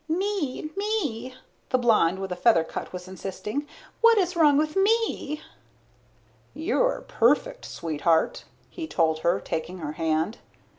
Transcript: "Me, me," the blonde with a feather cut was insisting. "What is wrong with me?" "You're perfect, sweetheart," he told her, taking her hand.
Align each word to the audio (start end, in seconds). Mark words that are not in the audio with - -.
"Me, 0.07 0.71
me," 0.75 1.35
the 1.69 1.77
blonde 1.77 2.17
with 2.17 2.31
a 2.31 2.35
feather 2.35 2.63
cut 2.63 2.91
was 2.91 3.07
insisting. 3.07 3.67
"What 4.01 4.17
is 4.17 4.35
wrong 4.35 4.57
with 4.57 4.75
me?" 4.75 5.43
"You're 6.55 7.01
perfect, 7.07 7.65
sweetheart," 7.65 8.43
he 8.71 8.87
told 8.87 9.19
her, 9.19 9.39
taking 9.39 9.77
her 9.77 9.91
hand. 9.91 10.39